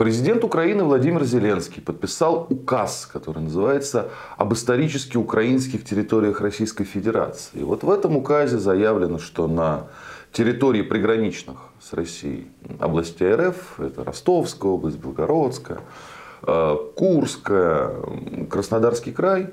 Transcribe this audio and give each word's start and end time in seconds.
Президент 0.00 0.44
Украины 0.44 0.82
Владимир 0.82 1.24
Зеленский 1.24 1.82
подписал 1.82 2.46
указ, 2.48 3.06
который 3.12 3.42
называется 3.42 4.08
«Об 4.38 4.54
исторически 4.54 5.18
украинских 5.18 5.84
территориях 5.84 6.40
Российской 6.40 6.84
Федерации». 6.84 7.58
И 7.58 7.62
вот 7.62 7.82
в 7.82 7.90
этом 7.90 8.16
указе 8.16 8.56
заявлено, 8.56 9.18
что 9.18 9.46
на 9.46 9.88
территории 10.32 10.80
приграничных 10.80 11.58
с 11.82 11.92
Россией 11.92 12.46
областей 12.78 13.30
РФ, 13.34 13.78
это 13.78 14.02
Ростовская 14.02 14.72
область, 14.72 14.96
Белгородская, 14.96 15.80
э, 16.42 16.76
Курская, 16.96 17.90
Краснодарский 18.50 19.12
край, 19.12 19.50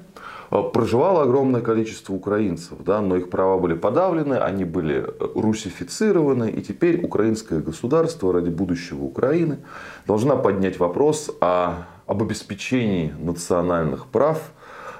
э, 0.51 0.61
проживало 0.73 1.23
огромное 1.23 1.61
количество 1.61 2.13
украинцев, 2.13 2.77
да, 2.79 3.01
но 3.01 3.17
их 3.17 3.29
права 3.29 3.57
были 3.57 3.73
подавлены, 3.73 4.35
они 4.35 4.65
были 4.65 5.05
русифицированы, 5.35 6.49
и 6.49 6.61
теперь 6.61 7.03
украинское 7.03 7.59
государство 7.59 8.33
ради 8.33 8.49
будущего 8.49 9.03
Украины 9.03 9.59
должна 10.05 10.35
поднять 10.35 10.79
вопрос 10.79 11.31
о, 11.41 11.85
об 12.05 12.23
обеспечении 12.23 13.13
национальных 13.19 14.07
прав 14.07 14.51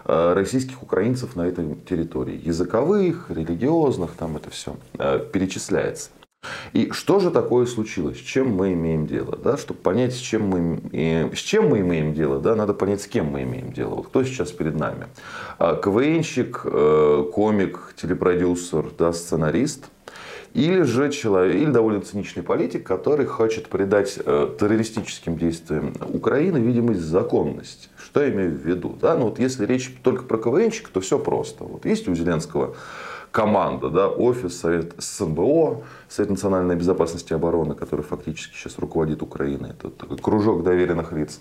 э, 0.05 0.33
российских 0.33 0.83
украинцев 0.83 1.35
на 1.35 1.47
этой 1.47 1.75
территории. 1.89 2.41
Языковых, 2.43 3.29
религиозных, 3.29 4.11
там 4.11 4.37
это 4.37 4.49
все 4.49 4.75
перечисляется. 5.31 6.09
И 6.73 6.91
что 6.91 7.19
же 7.19 7.31
такое 7.31 7.65
случилось? 7.65 8.17
С 8.17 8.21
чем 8.21 8.55
мы 8.55 8.73
имеем 8.73 9.07
дело? 9.07 9.37
Да? 9.37 9.57
Чтобы 9.57 9.79
понять, 9.79 10.13
с 10.13 10.17
чем, 10.17 10.47
мы, 10.47 11.31
с 11.33 11.39
чем 11.39 11.69
мы 11.69 11.79
имеем 11.79 12.13
дело, 12.13 12.39
да, 12.39 12.55
надо 12.55 12.73
понять, 12.73 13.01
с 13.01 13.07
кем 13.07 13.27
мы 13.27 13.43
имеем 13.43 13.73
дело. 13.73 13.95
Вот 13.95 14.07
кто 14.07 14.23
сейчас 14.23 14.51
перед 14.51 14.75
нами? 14.75 15.07
А, 15.57 15.75
КВНщик, 15.75 16.61
э, 16.65 17.23
комик, 17.33 17.93
телепродюсер, 17.95 18.91
да, 18.97 19.13
сценарист– 19.13 19.85
или 20.57 20.81
же 20.81 21.11
человек, 21.11 21.55
или 21.55 21.69
довольно 21.69 22.01
циничный 22.01 22.41
политик, 22.41 22.83
который 22.83 23.27
хочет 23.27 23.67
придать 23.67 24.17
э, 24.17 24.55
террористическим 24.59 25.37
действиям 25.37 25.93
Украины 26.01 26.57
видимость 26.57 27.01
законности. 27.01 27.89
Что 27.95 28.23
я 28.23 28.29
имею 28.29 28.51
в 28.57 28.65
виду? 28.65 28.97
Да? 28.99 29.15
Ну, 29.15 29.25
вот 29.25 29.37
если 29.37 29.67
речь 29.67 29.93
только 30.01 30.23
про 30.23 30.39
КВНщик, 30.39 30.89
то 30.89 30.99
все 30.99 31.19
просто. 31.19 31.63
Вот 31.63 31.85
есть 31.85 32.07
у 32.07 32.15
Зеленского 32.15 32.75
команда, 33.37 33.91
да, 33.91 34.07
офис, 34.07 34.59
совет 34.59 34.95
СНБО, 34.97 35.83
Совет 36.09 36.31
национальной 36.31 36.75
безопасности 36.75 37.33
и 37.33 37.35
обороны, 37.35 37.75
который 37.75 38.01
фактически 38.01 38.55
сейчас 38.55 38.79
руководит 38.79 39.21
Украиной. 39.21 39.69
Это 39.69 39.91
такой 39.91 40.17
кружок 40.17 40.63
доверенных 40.63 41.13
лиц. 41.13 41.39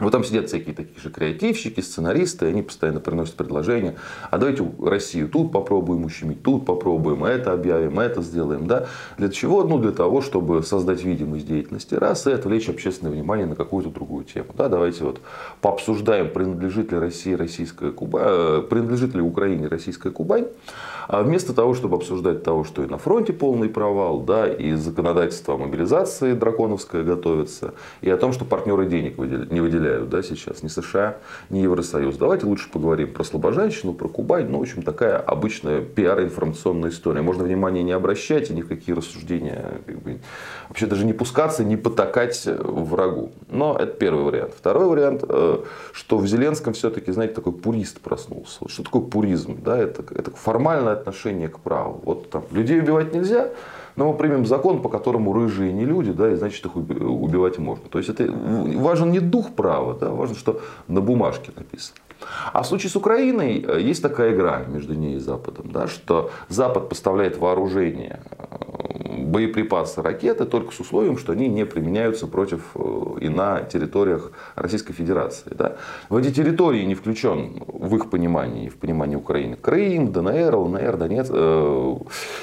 Вот 0.00 0.12
там 0.12 0.24
сидят 0.24 0.48
всякие 0.48 0.74
такие 0.74 0.98
же 0.98 1.10
креативщики, 1.10 1.80
сценаристы, 1.80 2.46
они 2.46 2.62
постоянно 2.62 3.00
приносят 3.00 3.34
предложения. 3.34 3.96
А 4.30 4.38
давайте 4.38 4.66
Россию 4.82 5.28
тут 5.28 5.52
попробуем 5.52 6.04
ущемить, 6.04 6.42
тут 6.42 6.64
попробуем, 6.64 7.24
это 7.24 7.52
объявим, 7.52 8.00
это 8.00 8.22
сделаем. 8.22 8.66
Да? 8.66 8.86
Для 9.18 9.28
чего? 9.28 9.62
Ну, 9.64 9.78
для 9.78 9.92
того, 9.92 10.22
чтобы 10.22 10.62
создать 10.62 11.04
видимость 11.04 11.46
деятельности 11.46 11.94
раз 11.94 12.26
и 12.26 12.32
отвлечь 12.32 12.68
общественное 12.68 13.12
внимание 13.12 13.46
на 13.46 13.54
какую-то 13.54 13.90
другую 13.90 14.24
тему. 14.24 14.48
Да? 14.56 14.68
Давайте 14.68 15.04
вот 15.04 15.20
пообсуждаем, 15.60 16.30
принадлежит 16.30 16.92
ли 16.92 16.98
России 16.98 17.34
российская 17.34 17.92
Кубань, 17.92 18.22
э, 18.24 18.62
принадлежит 18.68 19.14
ли 19.14 19.20
Украине 19.20 19.68
российская 19.68 20.10
Кубань. 20.10 20.46
А 21.08 21.22
вместо 21.22 21.52
того, 21.52 21.74
чтобы 21.74 21.96
обсуждать 21.96 22.44
того, 22.44 22.64
что 22.64 22.84
и 22.84 22.86
на 22.86 22.96
фронте 22.96 23.32
полный 23.32 23.68
провал, 23.68 24.20
да, 24.20 24.46
и 24.46 24.74
законодательство 24.74 25.54
о 25.54 25.58
мобилизации 25.58 26.34
драконовское 26.34 27.02
готовится, 27.02 27.74
и 28.00 28.08
о 28.08 28.16
том, 28.16 28.32
что 28.32 28.44
партнеры 28.44 28.86
денег 28.86 29.18
не 29.18 29.60
выделяют 29.60 29.89
да, 29.98 30.22
сейчас 30.22 30.62
ни 30.62 30.68
США, 30.68 31.16
ни 31.50 31.58
Евросоюз. 31.58 32.16
Давайте 32.16 32.46
лучше 32.46 32.70
поговорим 32.70 33.12
про 33.12 33.24
слабоженщину, 33.24 33.92
про 33.92 34.08
Кубань. 34.08 34.48
Ну, 34.48 34.58
в 34.58 34.62
общем, 34.62 34.82
такая 34.82 35.16
обычная 35.18 35.80
пиар-информационная 35.80 36.90
история. 36.90 37.22
Можно 37.22 37.44
внимания 37.44 37.82
не 37.82 37.92
обращать 37.92 38.50
и 38.50 38.54
ни 38.54 38.62
в 38.62 38.68
какие 38.68 38.94
рассуждения 38.94 39.80
как 39.86 39.98
бы, 40.00 40.20
вообще 40.68 40.86
даже 40.86 41.04
не 41.04 41.12
пускаться, 41.12 41.64
не 41.64 41.76
потакать 41.76 42.46
врагу. 42.46 43.32
Но 43.48 43.76
это 43.76 43.92
первый 43.92 44.24
вариант. 44.24 44.54
Второй 44.56 44.86
вариант, 44.86 45.24
э, 45.28 45.58
что 45.92 46.18
в 46.18 46.26
Зеленском 46.26 46.72
все-таки, 46.72 47.12
знаете, 47.12 47.34
такой 47.34 47.52
пурист 47.52 48.00
проснулся. 48.00 48.68
Что 48.68 48.82
такое 48.82 49.02
пуризм? 49.02 49.58
Да, 49.62 49.78
это, 49.78 50.02
это 50.14 50.30
формальное 50.30 50.92
отношение 50.92 51.48
к 51.48 51.58
праву. 51.58 52.00
Вот 52.04 52.30
там 52.30 52.44
людей 52.50 52.80
убивать 52.80 53.14
нельзя, 53.14 53.50
но 53.96 54.12
мы 54.12 54.16
примем 54.16 54.46
закон, 54.46 54.82
по 54.82 54.88
которому 54.88 55.32
рыжие 55.32 55.72
не 55.72 55.84
люди, 55.84 56.12
да, 56.12 56.30
и 56.32 56.36
значит 56.36 56.64
их 56.64 56.76
убивать 56.76 57.58
можно. 57.58 57.88
То 57.88 57.98
есть 57.98 58.10
это 58.10 58.30
важен 58.30 59.10
не 59.10 59.20
дух 59.20 59.50
права, 59.50 59.79
да, 60.00 60.10
важно, 60.10 60.36
что 60.36 60.60
на 60.88 61.00
бумажке 61.00 61.52
написано. 61.56 61.98
А 62.52 62.62
в 62.62 62.66
случае 62.66 62.90
с 62.90 62.96
Украиной 62.96 63.64
э, 63.66 63.80
есть 63.80 64.02
такая 64.02 64.34
игра 64.34 64.64
между 64.66 64.94
ней 64.94 65.16
и 65.16 65.18
Западом, 65.18 65.70
да, 65.72 65.86
что 65.88 66.30
Запад 66.48 66.88
поставляет 66.88 67.38
вооружение, 67.38 68.20
боеприпасы, 69.30 70.02
ракеты 70.02 70.44
только 70.44 70.74
с 70.74 70.80
условием, 70.80 71.16
что 71.16 71.32
они 71.32 71.48
не 71.48 71.64
применяются 71.64 72.26
против 72.26 72.70
э, 72.74 73.18
и 73.20 73.28
на 73.28 73.62
территориях 73.62 74.32
Российской 74.56 74.92
Федерации. 74.92 75.52
Да. 75.54 75.76
В 76.08 76.16
эти 76.16 76.32
территории 76.32 76.84
не 76.84 76.94
включен 76.94 77.62
в 77.66 77.96
их 77.96 78.10
понимании, 78.10 78.68
в 78.68 78.76
понимании 78.76 79.16
Украины 79.16 79.56
Крым, 79.56 80.12
ДНР, 80.12 80.54
ЛНР, 80.54 80.96
Донецк, 80.96 81.30
э, 81.32 81.96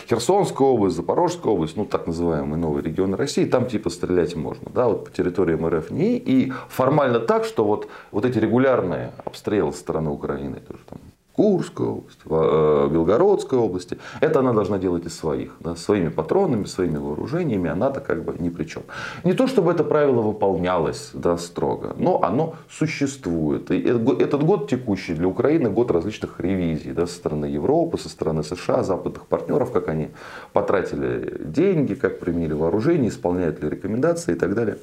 Херсонская 0.10 0.68
область, 0.68 0.96
Запорожская 0.96 1.54
область, 1.54 1.78
ну 1.78 1.86
так 1.86 2.08
называемые 2.08 2.58
новые 2.58 2.84
регионы 2.84 3.18
России, 3.18 3.46
там 3.46 3.68
типа 3.68 3.90
стрелять 3.90 4.36
можно. 4.36 4.70
Да, 4.74 4.88
вот 4.88 5.06
по 5.06 5.12
территориям 5.12 5.68
РФ 5.68 5.92
не. 5.92 6.18
И 6.18 6.52
формально 6.70 7.20
так, 7.20 7.46
что 7.46 7.66
вот, 7.66 7.88
вот 8.12 8.26
эти 8.26 8.38
регулярные 8.40 9.12
обстрелы 9.26 9.74
со 9.74 9.80
стороны 9.80 10.10
Украины, 10.10 10.58
тоже 10.60 10.80
там 10.90 11.00
Курской 11.38 11.86
области, 11.86 12.20
э, 12.26 12.90
Белгородской 12.92 13.60
области. 13.60 14.00
Это 14.22 14.40
она 14.40 14.54
должна 14.54 14.80
делать 14.80 15.06
из 15.06 15.16
своих, 15.16 15.52
да, 15.60 15.76
своими 15.76 16.10
патронами, 16.10 16.66
своими 16.66 16.98
вооружениями, 16.98 17.70
она-то 17.70 18.02
как 18.02 18.24
бы 18.24 18.36
ни 18.40 18.50
при 18.50 18.64
чем. 18.64 18.82
Не 19.24 19.34
то, 19.34 19.46
чтобы 19.46 19.72
это 19.72 19.84
правило 19.84 20.22
выполнялось 20.22 21.12
да, 21.14 21.38
строго, 21.38 21.96
но 22.00 22.24
оно 22.24 22.56
существует. 22.72 23.70
И 23.70 23.80
этот 23.80 24.44
год 24.44 24.68
текущий 24.68 25.14
для 25.14 25.28
Украины 25.28 25.70
год 25.70 25.92
различных 25.92 26.40
ревизий 26.40 26.92
да, 26.92 27.06
со 27.06 27.14
стороны 27.14 27.46
Европы, 27.46 28.00
со 28.00 28.10
стороны 28.10 28.44
США, 28.44 28.82
западных 28.82 29.28
партнеров, 29.28 29.72
как 29.72 29.90
они 29.90 30.10
потратили 30.54 31.40
деньги, 31.46 31.94
как 31.94 32.20
применили 32.20 32.54
вооружение, 32.54 33.10
исполняют 33.10 33.62
ли 33.62 33.70
рекомендации 33.70 34.32
и 34.32 34.36
так 34.36 34.56
далее 34.56 34.78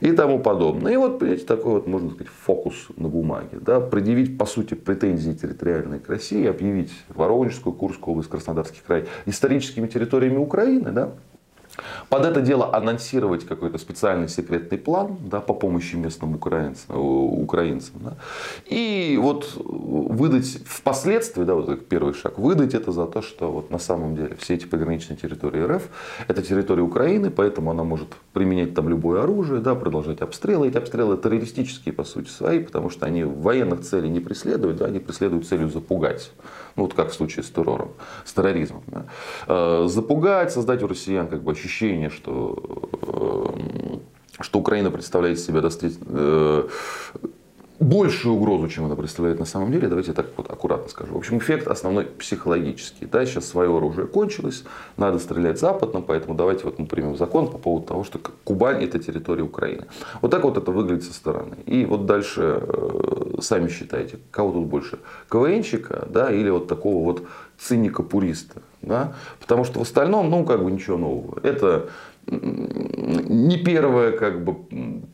и 0.00 0.12
тому 0.12 0.38
подобное. 0.38 0.92
И 0.92 0.96
вот, 0.96 1.18
понимаете, 1.18 1.46
такой 1.46 1.72
вот, 1.72 1.88
можно 1.88 2.10
сказать, 2.10 2.28
фокус 2.28 2.74
на 2.96 3.08
бумаге. 3.08 3.58
Да, 3.60 3.80
предъявить, 3.80 4.38
по 4.38 4.46
сути, 4.46 4.74
претензии 4.74 5.32
территориальной 5.32 5.95
к 5.98 6.08
России, 6.08 6.46
объявить 6.46 6.92
Воронежскую, 7.08 7.74
Курскую 7.74 8.12
область, 8.12 8.30
Краснодарский 8.30 8.82
край 8.86 9.06
историческими 9.26 9.86
территориями 9.86 10.38
Украины, 10.38 10.92
да, 10.92 11.12
под 12.08 12.24
это 12.24 12.40
дело 12.40 12.74
анонсировать 12.74 13.46
какой-то 13.46 13.78
специальный 13.78 14.28
секретный 14.28 14.78
план 14.78 15.16
да, 15.20 15.40
по 15.40 15.54
помощи 15.54 15.96
местным 15.96 16.34
украинцам. 16.34 16.96
украинцам 16.96 17.94
да. 18.00 18.16
И 18.66 19.18
вот 19.20 19.52
выдать 19.56 20.58
впоследствии, 20.66 21.44
да, 21.44 21.54
вот 21.54 21.88
первый 21.88 22.14
шаг, 22.14 22.38
выдать 22.38 22.74
это 22.74 22.92
за 22.92 23.06
то, 23.06 23.22
что 23.22 23.50
вот 23.50 23.70
на 23.70 23.78
самом 23.78 24.16
деле 24.16 24.36
все 24.38 24.54
эти 24.54 24.66
пограничные 24.66 25.16
территории 25.16 25.62
РФ 25.62 25.88
это 26.28 26.42
территория 26.42 26.82
Украины, 26.82 27.30
поэтому 27.30 27.70
она 27.70 27.84
может 27.84 28.08
применять 28.32 28.74
там 28.74 28.88
любое 28.88 29.22
оружие, 29.22 29.60
да, 29.60 29.74
продолжать 29.74 30.20
обстрелы. 30.20 30.68
Эти 30.68 30.76
обстрелы 30.76 31.16
террористические 31.16 31.92
по 31.92 32.04
сути 32.04 32.28
свои, 32.28 32.60
потому 32.60 32.90
что 32.90 33.06
они 33.06 33.24
военных 33.24 33.80
целей 33.80 34.08
не 34.08 34.20
преследуют, 34.20 34.76
да, 34.76 34.86
они 34.86 34.98
преследуют 34.98 35.46
целью 35.46 35.68
запугать. 35.68 36.30
Ну, 36.76 36.82
вот 36.82 36.94
как 36.94 37.10
в 37.10 37.14
случае 37.14 37.42
с 37.42 37.50
террором, 37.50 37.92
с 38.24 38.32
терроризмом. 38.34 38.82
Да. 38.86 39.06
Э, 39.48 39.86
запугать, 39.88 40.52
создать 40.52 40.82
у 40.82 40.86
россиян 40.86 41.26
как 41.26 41.42
бы 41.42 41.52
ощущение, 41.52 41.95
что 42.10 42.88
э, 43.02 43.98
что 44.40 44.58
Украина 44.58 44.90
представляет 44.90 45.38
себя 45.40 45.60
достаточно 45.60 46.04
э, 46.08 46.68
большую 47.78 48.34
угрозу, 48.34 48.68
чем 48.68 48.86
она 48.86 48.96
представляет 48.96 49.38
на 49.38 49.44
самом 49.44 49.72
деле, 49.72 49.88
давайте 49.88 50.12
так 50.12 50.26
вот 50.36 50.50
аккуратно 50.50 50.88
скажу. 50.88 51.14
В 51.14 51.16
общем, 51.16 51.38
эффект 51.38 51.68
основной 51.68 52.04
психологический. 52.04 53.06
Да, 53.06 53.24
сейчас 53.26 53.46
свое 53.46 53.74
оружие 53.74 54.06
кончилось, 54.06 54.64
надо 54.96 55.18
стрелять 55.18 55.58
западно, 55.58 56.00
поэтому 56.00 56.34
давайте 56.34 56.64
вот 56.64 56.78
мы 56.78 56.86
примем 56.86 57.16
закон 57.16 57.50
по 57.50 57.58
поводу 57.58 57.86
того, 57.86 58.04
что 58.04 58.18
Кубань 58.44 58.82
это 58.82 58.98
территория 58.98 59.42
Украины. 59.42 59.86
Вот 60.22 60.30
так 60.30 60.44
вот 60.44 60.56
это 60.56 60.70
выглядит 60.70 61.04
со 61.04 61.12
стороны. 61.12 61.56
И 61.66 61.84
вот 61.84 62.06
дальше 62.06 62.60
э, 62.62 63.34
сами 63.40 63.68
считайте, 63.68 64.18
кого 64.30 64.52
тут 64.52 64.66
больше, 64.66 64.98
КВНщика 65.28 66.06
да, 66.10 66.30
или 66.30 66.50
вот 66.50 66.68
такого 66.68 67.04
вот 67.04 67.26
циника-пуриста. 67.58 68.62
Да? 68.86 69.14
Потому 69.40 69.64
что 69.64 69.80
в 69.80 69.82
остальном, 69.82 70.30
ну, 70.30 70.44
как 70.44 70.64
бы 70.64 70.70
ничего 70.70 70.96
нового. 70.96 71.38
Это 71.42 71.88
не 72.28 73.56
первое 73.58 74.12
как 74.12 74.44
бы, 74.44 74.56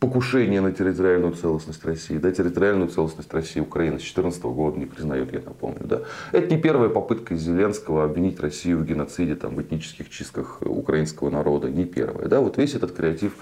покушение 0.00 0.60
на 0.60 0.72
территориальную 0.72 1.34
целостность 1.34 1.84
России. 1.84 2.16
Да, 2.16 2.30
территориальную 2.30 2.88
целостность 2.88 3.32
России 3.34 3.60
Украина 3.60 3.96
с 3.96 4.02
2014 4.02 4.42
года 4.44 4.78
не 4.78 4.86
признает, 4.86 5.32
я 5.32 5.40
напомню. 5.44 5.80
Да. 5.84 6.00
Это 6.32 6.54
не 6.54 6.60
первая 6.60 6.88
попытка 6.88 7.34
Зеленского 7.34 8.04
обвинить 8.04 8.40
Россию 8.40 8.78
в 8.78 8.84
геноциде, 8.84 9.34
там, 9.34 9.56
в 9.56 9.62
этнических 9.62 10.08
чистках 10.08 10.62
украинского 10.62 11.30
народа. 11.30 11.68
Не 11.68 11.84
первая. 11.84 12.28
Да. 12.28 12.40
Вот 12.40 12.56
весь 12.56 12.74
этот 12.74 12.92
креатив 12.92 13.32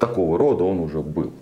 такого 0.00 0.38
рода, 0.38 0.64
он 0.64 0.80
уже 0.80 1.00
был. 1.00 1.32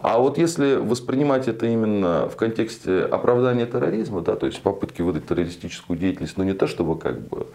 А 0.00 0.18
вот 0.18 0.38
если 0.38 0.76
воспринимать 0.76 1.48
это 1.48 1.66
именно 1.66 2.28
в 2.28 2.36
контексте 2.36 3.00
оправдания 3.02 3.66
терроризма, 3.66 4.20
да, 4.20 4.36
то 4.36 4.46
есть 4.46 4.60
попытки 4.62 5.02
выдать 5.02 5.26
террористическую 5.26 5.98
деятельность, 5.98 6.36
но 6.36 6.44
ну, 6.44 6.50
не 6.50 6.54
то, 6.54 6.66
чтобы 6.66 6.98
как 6.98 7.20
бы 7.20 7.46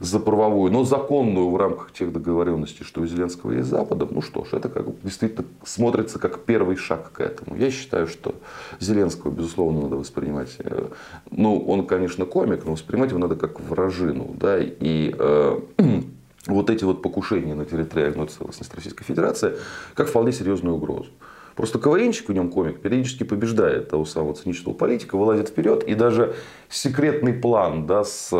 за 0.00 0.20
правовую, 0.20 0.72
но 0.72 0.84
законную 0.84 1.50
в 1.50 1.56
рамках 1.56 1.92
тех 1.92 2.12
договоренностей, 2.12 2.84
что 2.84 3.00
у 3.00 3.06
Зеленского 3.06 3.52
есть 3.52 3.66
с 3.66 3.70
Западом, 3.70 4.08
ну 4.12 4.22
что 4.22 4.44
ж, 4.44 4.52
это 4.52 4.68
как 4.68 4.86
действительно 5.02 5.44
смотрится 5.64 6.18
как 6.18 6.40
первый 6.40 6.76
шаг 6.76 7.10
к 7.12 7.20
этому. 7.20 7.56
Я 7.56 7.70
считаю, 7.70 8.06
что 8.06 8.34
Зеленского, 8.80 9.30
безусловно, 9.30 9.82
надо 9.82 9.96
воспринимать, 9.96 10.56
э, 10.58 10.86
ну, 11.30 11.58
он, 11.58 11.86
конечно, 11.86 12.24
комик, 12.26 12.64
но 12.64 12.72
воспринимать 12.72 13.10
его 13.10 13.18
надо 13.18 13.36
как 13.36 13.60
вражину, 13.60 14.34
да, 14.38 14.58
и 14.60 15.14
э, 15.18 15.60
вот 16.48 16.70
эти 16.70 16.84
вот 16.84 17.02
покушения 17.02 17.54
на 17.54 17.64
территориальную 17.64 18.28
целостность 18.28 18.74
Российской 18.74 19.04
Федерации 19.04 19.56
как 19.94 20.08
вполне 20.08 20.32
серьезную 20.32 20.76
угрозу. 20.76 21.10
Просто 21.54 21.80
КВНчик 21.80 22.28
в 22.28 22.32
нем 22.32 22.50
комик 22.50 22.80
периодически 22.80 23.24
побеждает 23.24 23.88
того 23.88 24.04
самого 24.04 24.34
циничного 24.34 24.76
политика, 24.76 25.16
вылазит 25.16 25.48
вперед, 25.48 25.82
и 25.82 25.94
даже 25.94 26.36
секретный 26.68 27.32
план 27.32 27.84
да, 27.84 28.04
с 28.04 28.30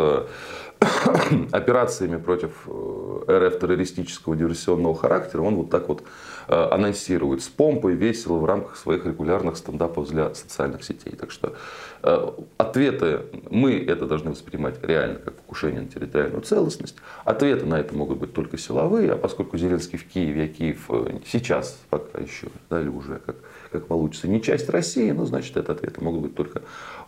операциями 1.52 2.16
против 2.16 2.52
э, 2.66 3.48
РФ 3.48 3.58
террористического 3.58 4.36
диверсионного 4.36 4.94
характера, 4.94 5.42
он 5.42 5.56
вот 5.56 5.70
так 5.70 5.88
вот 5.88 6.02
э, 6.48 6.54
анонсирует 6.54 7.42
с 7.42 7.48
помпой, 7.48 7.94
весело 7.94 8.38
в 8.38 8.44
рамках 8.44 8.76
своих 8.76 9.04
регулярных 9.06 9.56
стендапов 9.56 10.08
для 10.08 10.34
социальных 10.34 10.84
сетей. 10.84 11.12
Так 11.16 11.30
что 11.30 11.54
э, 12.02 12.30
ответы, 12.56 13.22
мы 13.50 13.74
это 13.74 14.06
должны 14.06 14.30
воспринимать 14.30 14.76
реально 14.82 15.18
как 15.18 15.34
покушение 15.34 15.82
на 15.82 15.88
территориальную 15.88 16.42
целостность. 16.42 16.96
Ответы 17.24 17.66
на 17.66 17.80
это 17.80 17.94
могут 17.94 18.18
быть 18.18 18.32
только 18.32 18.58
силовые, 18.58 19.12
а 19.12 19.16
поскольку 19.16 19.58
Зеленский 19.58 19.98
в 19.98 20.06
Киеве, 20.06 20.44
а 20.44 20.48
Киев 20.48 20.88
сейчас 21.26 21.78
пока 21.90 22.18
еще, 22.18 22.48
да, 22.70 22.80
или 22.80 22.88
уже 22.88 23.20
как, 23.24 23.36
как 23.72 23.86
получится, 23.86 24.28
не 24.28 24.40
часть 24.40 24.68
России, 24.68 25.10
ну, 25.10 25.24
значит, 25.24 25.56
это 25.56 25.72
ответы 25.72 26.02
могут 26.02 26.22
быть 26.22 26.34
только 26.34 26.62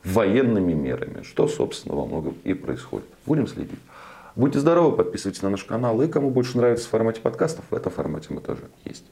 военными 0.05 0.73
мерами, 0.73 1.23
что, 1.23 1.47
собственно, 1.49 1.95
во 1.95 2.07
многом 2.07 2.37
и 2.45 2.55
происходит. 2.55 3.07
Будем 3.27 3.47
следить. 3.61 3.81
Будьте 4.37 4.59
здоровы, 4.61 4.97
подписывайтесь 4.97 5.43
на 5.43 5.51
наш 5.51 5.65
канал. 5.65 6.01
И 6.03 6.09
кому 6.09 6.31
больше 6.31 6.57
нравится 6.57 6.87
в 6.87 6.91
формате 6.91 7.21
подкастов, 7.21 7.65
в 7.71 7.75
этом 7.75 7.93
формате 7.93 8.29
мы 8.31 8.41
тоже 8.41 8.63
есть. 8.85 9.05